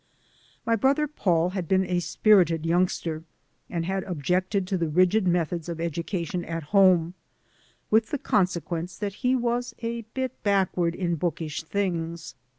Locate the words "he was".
9.21-9.75